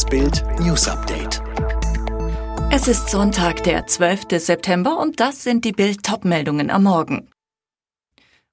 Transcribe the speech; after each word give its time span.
Das 0.00 0.08
Bild 0.08 0.42
News 0.60 0.88
Update. 0.88 1.42
Es 2.72 2.88
ist 2.88 3.10
Sonntag, 3.10 3.62
der 3.64 3.86
12. 3.86 4.28
September 4.38 4.98
und 4.98 5.20
das 5.20 5.42
sind 5.42 5.66
die 5.66 5.72
Bild 5.72 6.02
Topmeldungen 6.02 6.70
am 6.70 6.84
Morgen. 6.84 7.28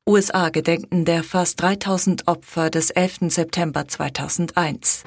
USA 0.06 0.50
gedenken 0.50 1.06
der 1.06 1.24
fast 1.24 1.62
3000 1.62 2.28
Opfer 2.28 2.70
des 2.70 2.90
11. 2.90 3.30
September 3.30 3.88
2001. 3.88 5.06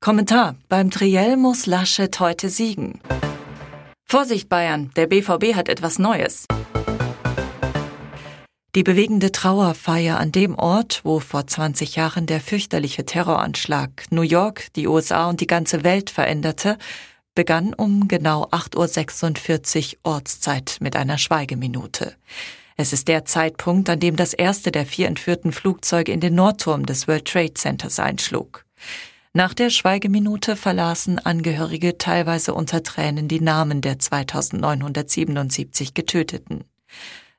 Kommentar: 0.00 0.56
Beim 0.68 0.90
Triell 0.90 1.38
muss 1.38 1.64
Laschet 1.64 2.20
heute 2.20 2.50
siegen. 2.50 3.00
Vorsicht 4.04 4.50
Bayern, 4.50 4.90
der 4.96 5.06
BVB 5.06 5.54
hat 5.54 5.70
etwas 5.70 5.98
Neues. 5.98 6.44
Die 8.74 8.82
bewegende 8.82 9.32
Trauerfeier 9.32 10.18
an 10.18 10.30
dem 10.30 10.54
Ort, 10.54 11.00
wo 11.02 11.20
vor 11.20 11.46
20 11.46 11.96
Jahren 11.96 12.26
der 12.26 12.40
fürchterliche 12.40 13.06
Terroranschlag 13.06 14.04
New 14.10 14.20
York, 14.20 14.66
die 14.74 14.86
USA 14.86 15.30
und 15.30 15.40
die 15.40 15.46
ganze 15.46 15.84
Welt 15.84 16.10
veränderte, 16.10 16.76
begann 17.34 17.72
um 17.72 18.08
genau 18.08 18.44
8.46 18.48 19.94
Uhr 19.94 20.12
Ortszeit 20.12 20.76
mit 20.80 20.96
einer 20.96 21.16
Schweigeminute. 21.16 22.14
Es 22.76 22.92
ist 22.92 23.08
der 23.08 23.24
Zeitpunkt, 23.24 23.88
an 23.88 24.00
dem 24.00 24.16
das 24.16 24.34
erste 24.34 24.70
der 24.70 24.84
vier 24.84 25.08
entführten 25.08 25.52
Flugzeuge 25.52 26.12
in 26.12 26.20
den 26.20 26.34
Nordturm 26.34 26.84
des 26.84 27.08
World 27.08 27.24
Trade 27.24 27.54
Centers 27.54 27.98
einschlug. 27.98 28.66
Nach 29.32 29.54
der 29.54 29.70
Schweigeminute 29.70 30.56
verlasen 30.56 31.18
Angehörige 31.18 31.96
teilweise 31.96 32.52
unter 32.52 32.82
Tränen 32.82 33.28
die 33.28 33.40
Namen 33.40 33.80
der 33.80 33.98
2977 33.98 35.94
Getöteten. 35.94 36.64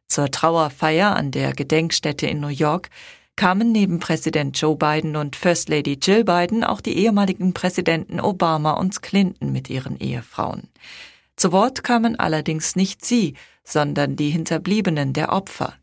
Zur 0.10 0.32
Trauerfeier 0.32 1.16
an 1.16 1.30
der 1.30 1.54
Gedenkstätte 1.54 2.26
in 2.26 2.40
New 2.40 2.48
York 2.48 2.90
kamen 3.36 3.72
neben 3.72 4.00
Präsident 4.00 4.60
Joe 4.60 4.76
Biden 4.76 5.16
und 5.16 5.36
First 5.36 5.70
Lady 5.70 6.00
Jill 6.02 6.26
Biden 6.26 6.64
auch 6.64 6.82
die 6.82 6.98
ehemaligen 6.98 7.54
Präsidenten 7.54 8.20
Obama 8.20 8.72
und 8.74 9.02
Clinton 9.04 9.52
mit 9.52 9.70
ihren 9.70 10.00
Ehefrauen. 10.00 10.68
Zu 11.36 11.52
Wort 11.52 11.84
kamen 11.84 12.20
allerdings 12.20 12.76
nicht 12.76 13.06
sie, 13.06 13.36
sondern 13.64 14.16
die 14.16 14.32
Hinterbliebenen 14.32 15.14
der 15.14 15.32
Opfer. 15.32 15.76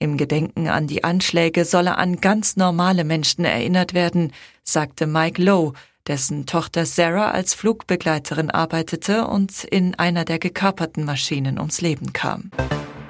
Im 0.00 0.16
Gedenken 0.16 0.68
an 0.68 0.88
die 0.88 1.04
Anschläge 1.04 1.64
solle 1.64 1.96
an 1.96 2.16
ganz 2.16 2.56
normale 2.56 3.04
Menschen 3.04 3.44
erinnert 3.44 3.94
werden, 3.94 4.32
sagte 4.64 5.06
Mike 5.06 5.40
Lowe, 5.40 5.74
dessen 6.08 6.44
Tochter 6.44 6.86
Sarah 6.86 7.30
als 7.30 7.54
Flugbegleiterin 7.54 8.50
arbeitete 8.50 9.26
und 9.26 9.62
in 9.64 9.94
einer 9.94 10.24
der 10.24 10.40
gekaperten 10.40 11.04
Maschinen 11.04 11.58
ums 11.58 11.80
Leben 11.80 12.12
kam. 12.12 12.50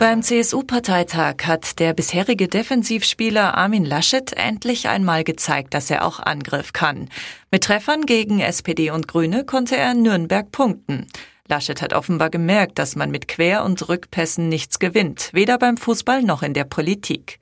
Beim 0.01 0.23
CSU-Parteitag 0.23 1.45
hat 1.45 1.79
der 1.79 1.93
bisherige 1.93 2.49
Defensivspieler 2.49 3.55
Armin 3.55 3.85
Laschet 3.85 4.33
endlich 4.33 4.89
einmal 4.89 5.25
gezeigt, 5.25 5.75
dass 5.75 5.91
er 5.91 6.07
auch 6.07 6.21
Angriff 6.21 6.73
kann. 6.73 7.11
Mit 7.51 7.65
Treffern 7.65 8.07
gegen 8.07 8.41
SPD 8.41 8.91
und 8.91 9.09
Grüne 9.09 9.45
konnte 9.45 9.77
er 9.77 9.93
in 9.93 10.01
Nürnberg 10.01 10.51
punkten. 10.51 11.07
Laschet 11.49 11.83
hat 11.83 11.93
offenbar 11.93 12.31
gemerkt, 12.31 12.79
dass 12.79 12.97
man 12.97 13.11
mit 13.11 13.29
Quer- 13.29 13.63
und 13.63 13.87
Rückpässen 13.91 14.49
nichts 14.49 14.79
gewinnt, 14.79 15.29
weder 15.35 15.59
beim 15.59 15.77
Fußball 15.77 16.23
noch 16.23 16.43
in 16.43 16.55
der 16.55 16.65
Politik. 16.65 17.39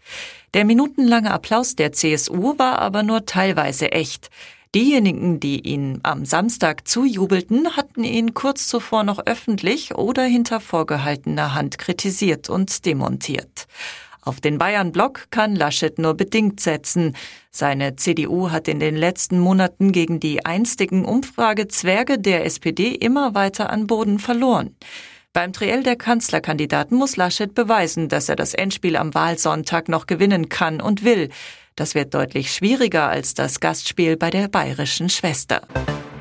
Der 0.52 0.64
minutenlange 0.64 1.30
Applaus 1.30 1.76
der 1.76 1.92
CSU 1.92 2.58
war 2.58 2.80
aber 2.80 3.04
nur 3.04 3.24
teilweise 3.24 3.92
echt. 3.92 4.30
Diejenigen, 4.74 5.40
die 5.40 5.60
ihn 5.60 6.00
am 6.02 6.26
Samstag 6.26 6.86
zujubelten, 6.88 7.76
hatten 7.76 7.87
ihn 8.04 8.34
kurz 8.34 8.68
zuvor 8.68 9.02
noch 9.02 9.26
öffentlich 9.26 9.94
oder 9.94 10.24
hinter 10.24 10.60
vorgehaltener 10.60 11.54
Hand 11.54 11.78
kritisiert 11.78 12.50
und 12.50 12.84
demontiert. 12.86 13.66
Auf 14.22 14.40
den 14.40 14.58
Bayern-Block 14.58 15.30
kann 15.30 15.56
Laschet 15.56 15.98
nur 15.98 16.14
bedingt 16.14 16.60
setzen. 16.60 17.16
Seine 17.50 17.96
CDU 17.96 18.50
hat 18.50 18.68
in 18.68 18.78
den 18.78 18.96
letzten 18.96 19.38
Monaten 19.38 19.90
gegen 19.90 20.20
die 20.20 20.44
einstigen 20.44 21.04
Umfragezwerge 21.04 22.18
der 22.18 22.44
SPD 22.44 22.88
immer 22.88 23.34
weiter 23.34 23.70
an 23.70 23.86
Boden 23.86 24.18
verloren. 24.18 24.76
Beim 25.32 25.52
Triell 25.52 25.82
der 25.82 25.96
Kanzlerkandidaten 25.96 26.96
muss 26.96 27.16
Laschet 27.16 27.54
beweisen, 27.54 28.08
dass 28.08 28.28
er 28.28 28.36
das 28.36 28.54
Endspiel 28.54 28.96
am 28.96 29.14
Wahlsonntag 29.14 29.88
noch 29.88 30.06
gewinnen 30.06 30.48
kann 30.48 30.80
und 30.80 31.04
will. 31.04 31.30
Das 31.76 31.94
wird 31.94 32.12
deutlich 32.12 32.52
schwieriger 32.52 33.08
als 33.08 33.34
das 33.34 33.60
Gastspiel 33.60 34.16
bei 34.16 34.30
der 34.30 34.48
bayerischen 34.48 35.08
Schwester. 35.08 35.62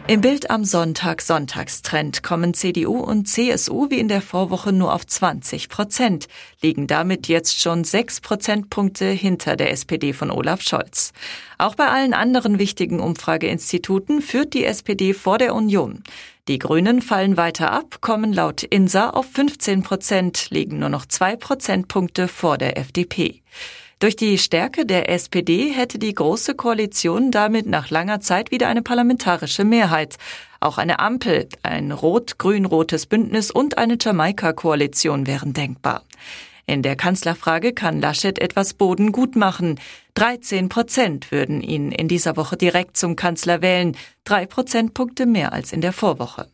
Im 0.09 0.21
Bild 0.21 0.49
am 0.49 0.63
Sonntag 0.63 1.21
Sonntagstrend 1.21 2.23
kommen 2.23 2.53
CDU 2.53 2.97
und 2.97 3.27
CSU 3.27 3.89
wie 3.89 3.99
in 3.99 4.07
der 4.07 4.21
Vorwoche 4.21 4.71
nur 4.71 4.93
auf 4.93 5.05
20 5.05 5.67
Prozent, 5.67 6.27
liegen 6.61 6.87
damit 6.87 7.27
jetzt 7.27 7.59
schon 7.59 7.83
sechs 7.83 8.21
Prozentpunkte 8.21 9.05
hinter 9.09 9.57
der 9.57 9.71
SPD 9.71 10.13
von 10.13 10.31
Olaf 10.31 10.61
Scholz. 10.61 11.11
Auch 11.57 11.75
bei 11.75 11.89
allen 11.89 12.13
anderen 12.13 12.57
wichtigen 12.57 13.01
Umfrageinstituten 13.01 14.21
führt 14.21 14.53
die 14.53 14.63
SPD 14.63 15.13
vor 15.13 15.39
der 15.39 15.53
Union. 15.53 16.03
Die 16.47 16.57
Grünen 16.57 17.01
fallen 17.01 17.35
weiter 17.35 17.73
ab, 17.73 17.97
kommen 17.99 18.31
laut 18.31 18.63
INSA 18.63 19.09
auf 19.09 19.29
15 19.29 19.83
Prozent, 19.83 20.51
liegen 20.51 20.79
nur 20.79 20.87
noch 20.87 21.05
zwei 21.05 21.35
Prozentpunkte 21.35 22.29
vor 22.29 22.57
der 22.57 22.77
FDP. 22.77 23.41
Durch 23.99 24.15
die 24.15 24.37
Stärke 24.37 24.85
der 24.85 25.09
SPD 25.09 25.71
hätte 25.71 25.97
die 25.97 26.13
Große 26.13 26.53
Koalition 26.53 27.31
damit 27.31 27.65
nach 27.65 27.89
langer 27.89 28.19
Zeit 28.19 28.51
wieder 28.51 28.67
eine 28.67 28.83
parlamentarische 28.83 29.63
Mehrheit. 29.63 30.17
Auch 30.59 30.77
eine 30.77 30.99
Ampel, 30.99 31.49
ein 31.63 31.91
rot-grün-rotes 31.91 33.07
Bündnis 33.07 33.49
und 33.49 33.79
eine 33.79 33.97
Jamaika-Koalition 33.99 35.25
wären 35.25 35.53
denkbar. 35.53 36.03
In 36.67 36.83
der 36.83 36.95
Kanzlerfrage 36.95 37.73
kann 37.73 37.99
Laschet 37.99 38.37
etwas 38.37 38.75
Boden 38.75 39.11
gut 39.11 39.35
machen. 39.35 39.79
13 40.13 40.69
Prozent 40.69 41.31
würden 41.31 41.61
ihn 41.63 41.91
in 41.91 42.07
dieser 42.07 42.37
Woche 42.37 42.55
direkt 42.55 42.97
zum 42.97 43.15
Kanzler 43.15 43.63
wählen, 43.63 43.97
drei 44.25 44.45
Prozentpunkte 44.45 45.25
mehr 45.25 45.53
als 45.53 45.73
in 45.73 45.81
der 45.81 45.93
Vorwoche. 45.93 46.47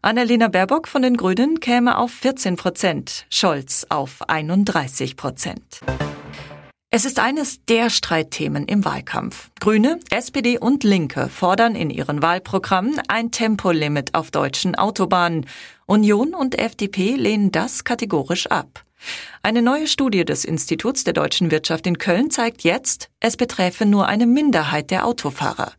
Annalena 0.00 0.48
Baerbock 0.48 0.88
von 0.88 1.02
den 1.02 1.18
Grünen 1.18 1.60
käme 1.60 1.98
auf 1.98 2.10
14 2.12 2.56
Prozent, 2.56 3.26
Scholz 3.28 3.84
auf 3.90 4.26
31 4.28 5.16
Prozent. 5.16 5.80
Es 6.96 7.04
ist 7.04 7.18
eines 7.18 7.62
der 7.66 7.90
Streitthemen 7.90 8.64
im 8.64 8.86
Wahlkampf. 8.86 9.50
Grüne, 9.60 10.00
SPD 10.08 10.58
und 10.58 10.82
Linke 10.82 11.28
fordern 11.28 11.74
in 11.74 11.90
ihren 11.90 12.22
Wahlprogrammen 12.22 13.02
ein 13.06 13.30
Tempolimit 13.30 14.14
auf 14.14 14.30
deutschen 14.30 14.76
Autobahnen. 14.76 15.44
Union 15.84 16.34
und 16.34 16.58
FDP 16.58 17.16
lehnen 17.16 17.52
das 17.52 17.84
kategorisch 17.84 18.46
ab. 18.46 18.82
Eine 19.42 19.60
neue 19.60 19.88
Studie 19.88 20.24
des 20.24 20.46
Instituts 20.46 21.04
der 21.04 21.12
deutschen 21.12 21.50
Wirtschaft 21.50 21.86
in 21.86 21.98
Köln 21.98 22.30
zeigt 22.30 22.62
jetzt, 22.62 23.10
es 23.20 23.36
beträfe 23.36 23.84
nur 23.84 24.06
eine 24.06 24.26
Minderheit 24.26 24.90
der 24.90 25.04
Autofahrer. 25.04 25.72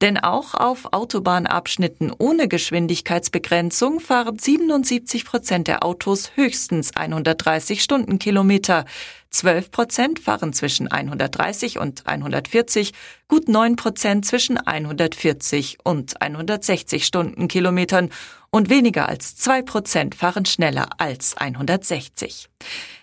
Denn 0.00 0.16
auch 0.16 0.54
auf 0.54 0.92
Autobahnabschnitten 0.92 2.12
ohne 2.16 2.46
Geschwindigkeitsbegrenzung 2.48 4.00
fahren 4.00 4.38
77 4.38 5.24
Prozent 5.24 5.68
der 5.68 5.84
Autos 5.84 6.32
höchstens 6.36 6.96
130 6.96 7.82
Stundenkilometer. 7.82 8.84
12 9.32 9.70
Prozent 9.70 10.18
fahren 10.20 10.52
zwischen 10.52 10.88
130 10.88 11.78
und 11.78 12.06
140, 12.06 12.92
gut 13.28 13.48
9 13.48 13.76
Prozent 13.76 14.26
zwischen 14.26 14.58
140 14.58 15.78
und 15.84 16.20
160 16.20 17.04
Stundenkilometern 17.06 18.10
und 18.50 18.68
weniger 18.68 19.08
als 19.08 19.34
2 19.36 19.62
Prozent 19.62 20.14
fahren 20.14 20.44
schneller 20.44 20.90
als 20.98 21.36
160. 21.36 22.50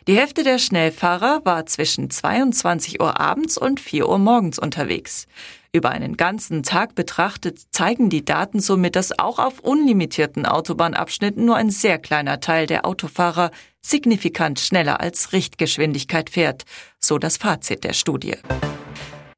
Die 0.07 0.16
Hälfte 0.16 0.44
der 0.44 0.59
Schnellfahrer 0.59 1.41
war 1.44 1.66
zwischen 1.66 2.09
22 2.12 3.01
Uhr 3.01 3.19
abends 3.19 3.57
und 3.57 3.79
4 3.79 4.07
Uhr 4.07 4.19
morgens 4.19 4.59
unterwegs. 4.59 5.28
Über 5.72 5.91
einen 5.91 6.18
ganzen 6.18 6.63
Tag 6.63 6.96
betrachtet 6.96 7.59
zeigen 7.72 8.09
die 8.09 8.25
Daten 8.25 8.59
somit, 8.59 8.96
dass 8.96 9.19
auch 9.19 9.38
auf 9.38 9.59
unlimitierten 9.59 10.47
Autobahnabschnitten 10.47 11.46
nur 11.46 11.57
ein 11.57 11.69
sehr 11.69 12.00
kleiner 12.00 12.40
Teil 12.40 12.66
der 12.66 12.88
Autofahrer 12.88 13.52
signifikant 13.80 14.59
schneller 14.59 15.00
als 15.00 15.31
Richtgeschwindigkeit 15.31 16.31
fährt, 16.31 16.66
so 17.00 17.19
das 17.19 17.38
Fazit 17.38 17.84
der 17.84 17.94
Studie. 17.94 18.38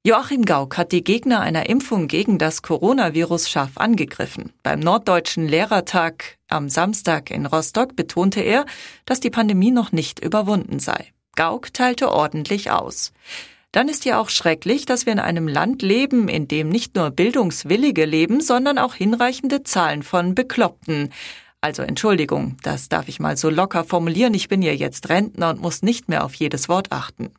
Joachim 0.04 0.46
Gauck 0.46 0.78
hat 0.78 0.94
die 0.94 1.04
Gegner 1.04 1.42
einer 1.42 1.68
Impfung 1.68 2.08
gegen 2.08 2.38
das 2.38 2.62
Coronavirus 2.62 3.50
scharf 3.50 3.78
angegriffen. 3.78 4.54
Beim 4.64 4.80
Norddeutschen 4.80 5.50
Lehrertag 5.50 6.38
am 6.48 6.70
Samstag 6.70 7.30
in 7.30 7.46
Rostock 7.46 7.98
betonte 7.98 8.40
er, 8.40 8.66
dass 9.06 9.20
die 9.20 9.30
Pandemie 9.30 9.72
noch 9.72 9.92
nicht 9.92 10.20
überwunden 10.20 10.80
sei. 10.80 11.12
Gauck 11.36 11.74
teilte 11.74 12.10
ordentlich 12.10 12.72
aus 12.72 13.12
dann 13.72 13.88
ist 13.88 14.06
ja 14.06 14.20
auch 14.20 14.30
schrecklich, 14.30 14.86
dass 14.86 15.06
wir 15.06 15.14
in 15.14 15.20
einem 15.20 15.48
Land 15.48 15.82
leben, 15.82 16.28
in 16.28 16.48
dem 16.48 16.70
nicht 16.70 16.96
nur 16.96 17.10
Bildungswillige 17.10 18.06
leben, 18.06 18.42
sondern 18.42 18.78
auch 18.78 18.96
hinreichende 18.96 19.64
Zahlen 19.64 20.04
von 20.04 20.36
Bekloppten. 20.36 21.10
Also 21.62 21.84
Entschuldigung, 21.84 22.58
das 22.64 22.90
darf 22.90 23.08
ich 23.08 23.20
mal 23.20 23.38
so 23.38 23.50
locker 23.50 23.84
formulieren, 23.84 24.34
ich 24.34 24.50
bin 24.50 24.62
ja 24.62 24.74
jetzt 24.74 25.10
Rentner 25.10 25.52
und 25.52 25.62
muss 25.62 25.84
nicht 25.84 26.10
mehr 26.10 26.26
auf 26.26 26.34
jedes 26.34 26.68
Wort 26.70 26.92
achten. 26.92 27.32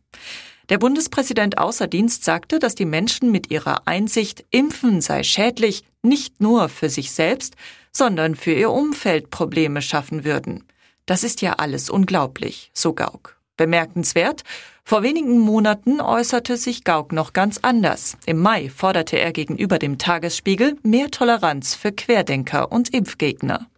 Der 0.68 0.78
Bundespräsident 0.78 1.58
außer 1.58 1.88
Dienst 1.88 2.24
sagte, 2.24 2.58
dass 2.58 2.74
die 2.74 2.84
Menschen 2.84 3.30
mit 3.32 3.50
ihrer 3.50 3.86
Einsicht, 3.86 4.44
Impfen 4.50 5.00
sei 5.00 5.24
schädlich, 5.24 5.84
nicht 6.02 6.40
nur 6.40 6.68
für 6.68 6.88
sich 6.88 7.10
selbst, 7.10 7.56
sondern 7.90 8.36
für 8.36 8.52
ihr 8.52 8.70
Umfeld 8.70 9.30
Probleme 9.30 9.82
schaffen 9.82 10.24
würden. 10.24 10.64
Das 11.04 11.24
ist 11.24 11.42
ja 11.42 11.54
alles 11.54 11.90
unglaublich, 11.90 12.70
so 12.72 12.94
Gauck. 12.94 13.41
Bemerkenswert, 13.62 14.42
Vor 14.84 15.04
wenigen 15.04 15.38
Monaten 15.38 16.00
äußerte 16.00 16.56
sich 16.56 16.82
Gauck 16.82 17.12
noch 17.12 17.32
ganz 17.32 17.60
anders. 17.62 18.16
Im 18.26 18.40
Mai 18.40 18.68
forderte 18.68 19.16
er 19.16 19.32
gegenüber 19.32 19.78
dem 19.78 19.96
Tagesspiegel 19.98 20.76
mehr 20.82 21.12
Toleranz 21.12 21.76
für 21.76 21.92
Querdenker 21.92 22.72
und 22.72 22.92
Impfgegner. 22.92 23.68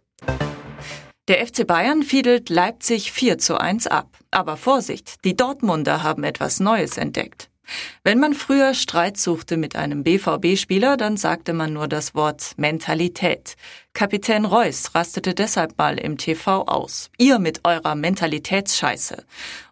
Der 1.27 1.45
FC 1.45 1.67
Bayern 1.67 2.01
fiedelt 2.01 2.49
Leipzig 2.49 3.11
4 3.11 3.37
zu 3.37 3.59
1 3.59 3.85
ab. 3.85 4.09
Aber 4.31 4.57
Vorsicht, 4.57 5.23
die 5.23 5.35
Dortmunder 5.35 6.01
haben 6.01 6.23
etwas 6.23 6.59
Neues 6.59 6.97
entdeckt. 6.97 7.49
Wenn 8.03 8.19
man 8.19 8.33
früher 8.33 8.73
Streit 8.73 9.17
suchte 9.17 9.57
mit 9.57 9.75
einem 9.75 10.03
BVB-Spieler, 10.03 10.97
dann 10.97 11.17
sagte 11.17 11.53
man 11.53 11.73
nur 11.73 11.87
das 11.87 12.15
Wort 12.15 12.53
Mentalität. 12.57 13.55
Kapitän 13.93 14.43
Reus 14.43 14.93
rastete 14.93 15.33
deshalb 15.33 15.77
mal 15.77 15.97
im 15.97 16.17
TV 16.17 16.63
aus. 16.63 17.09
Ihr 17.17 17.39
mit 17.39 17.61
eurer 17.63 17.95
Mentalitätsscheiße. 17.95 19.23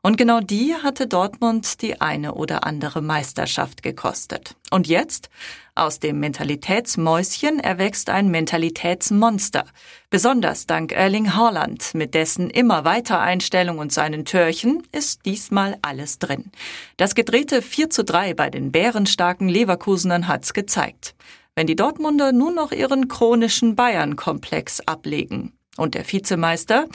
Und 0.02 0.18
genau 0.18 0.40
die 0.40 0.74
hatte 0.76 1.08
Dortmund 1.08 1.82
die 1.82 2.00
eine 2.00 2.34
oder 2.36 2.66
andere 2.66 3.02
Meisterschaft 3.02 3.84
gekostet. 3.84 4.56
Und 4.72 4.88
jetzt? 4.88 5.30
Aus 5.76 6.00
dem 6.00 6.20
Mentalitätsmäuschen 6.20 7.60
erwächst 7.60 8.12
ein 8.12 8.30
Mentalitätsmonster. 8.30 9.66
Besonders 10.12 10.68
dank 10.68 10.92
Erling 10.92 11.34
Haaland, 11.34 11.96
mit 11.96 12.14
dessen 12.14 12.52
immer 12.52 12.86
weiter 12.86 13.20
Einstellung 13.20 13.80
und 13.80 13.92
seinen 13.92 14.24
Törchen 14.24 14.84
ist 14.92 15.26
diesmal 15.26 15.80
alles 15.82 16.20
drin. 16.20 16.52
Das 16.98 17.16
gedrehte 17.16 17.64
4 17.64 17.90
zu 17.90 18.04
3 18.04 18.36
bei 18.36 18.52
den 18.52 18.72
bärenstarken 18.72 19.50
Leverkusenern 19.50 20.28
hat's 20.28 20.54
gezeigt. 20.54 21.16
Wenn 21.56 21.66
die 21.66 21.76
Dortmunder 21.76 22.34
nur 22.34 22.52
noch 22.52 22.72
ihren 22.72 23.08
chronischen 23.08 23.76
Bayern-Komplex 23.76 24.82
ablegen. 24.82 25.54
Und 25.76 25.96
der 25.96 26.06
Vizemeister? 26.06 26.86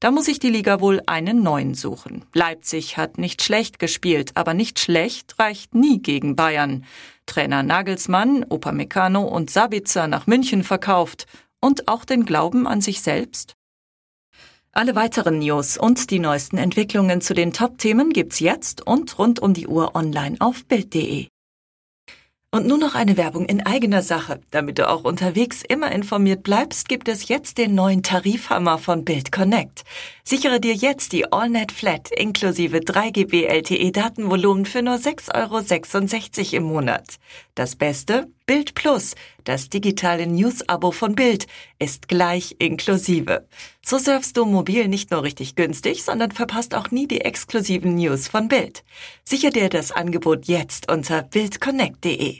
Da 0.00 0.10
muss 0.10 0.24
sich 0.24 0.38
die 0.38 0.48
Liga 0.48 0.80
wohl 0.80 1.02
einen 1.04 1.42
neuen 1.42 1.74
suchen. 1.74 2.24
Leipzig 2.32 2.96
hat 2.96 3.18
nicht 3.18 3.42
schlecht 3.42 3.78
gespielt, 3.78 4.32
aber 4.34 4.54
nicht 4.54 4.78
schlecht 4.78 5.38
reicht 5.38 5.74
nie 5.74 6.00
gegen 6.00 6.36
Bayern. 6.36 6.86
Trainer 7.26 7.62
Nagelsmann, 7.62 8.46
Upamecano 8.48 9.22
und 9.22 9.50
Sabitzer 9.50 10.08
nach 10.08 10.26
München 10.26 10.64
verkauft 10.64 11.26
und 11.60 11.86
auch 11.86 12.06
den 12.06 12.24
Glauben 12.24 12.66
an 12.66 12.80
sich 12.80 13.02
selbst? 13.02 13.56
Alle 14.72 14.94
weiteren 14.94 15.40
News 15.40 15.76
und 15.76 16.10
die 16.10 16.18
neuesten 16.18 16.56
Entwicklungen 16.56 17.20
zu 17.20 17.34
den 17.34 17.52
Top-Themen 17.52 18.10
gibt's 18.10 18.40
jetzt 18.40 18.86
und 18.86 19.18
rund 19.18 19.38
um 19.40 19.52
die 19.52 19.66
Uhr 19.66 19.94
online 19.94 20.36
auf 20.38 20.64
Bild.de. 20.64 21.26
Und 22.52 22.66
nur 22.66 22.78
noch 22.78 22.96
eine 22.96 23.16
Werbung 23.16 23.44
in 23.44 23.64
eigener 23.64 24.02
Sache. 24.02 24.40
Damit 24.50 24.78
du 24.78 24.88
auch 24.88 25.04
unterwegs 25.04 25.62
immer 25.62 25.92
informiert 25.92 26.42
bleibst, 26.42 26.88
gibt 26.88 27.06
es 27.06 27.28
jetzt 27.28 27.58
den 27.58 27.76
neuen 27.76 28.02
Tarifhammer 28.02 28.78
von 28.78 29.04
Bild 29.04 29.30
Connect. 29.30 29.84
Sichere 30.24 30.58
dir 30.58 30.74
jetzt 30.74 31.12
die 31.12 31.32
AllNet 31.32 31.70
Flat 31.70 32.10
inklusive 32.10 32.80
3 32.80 33.10
GB 33.10 33.44
LTE 33.44 33.92
Datenvolumen 33.92 34.66
für 34.66 34.82
nur 34.82 34.96
6,66 34.96 36.52
Euro 36.52 36.56
im 36.56 36.62
Monat. 36.64 37.18
Das 37.54 37.76
Beste? 37.76 38.26
Bild 38.50 38.74
Plus, 38.74 39.14
das 39.44 39.68
digitale 39.68 40.26
News-Abo 40.26 40.90
von 40.90 41.14
Bild, 41.14 41.46
ist 41.78 42.08
gleich 42.08 42.56
inklusive. 42.58 43.46
So 43.80 43.96
surfst 43.96 44.32
du 44.36 44.44
mobil 44.44 44.88
nicht 44.88 45.12
nur 45.12 45.22
richtig 45.22 45.54
günstig, 45.54 46.02
sondern 46.02 46.32
verpasst 46.32 46.74
auch 46.74 46.90
nie 46.90 47.06
die 47.06 47.20
exklusiven 47.20 47.94
News 47.94 48.26
von 48.26 48.48
Bild. 48.48 48.82
Sicher 49.22 49.50
dir 49.50 49.68
das 49.68 49.92
Angebot 49.92 50.46
jetzt 50.46 50.90
unter 50.90 51.22
bildconnect.de. 51.22 52.38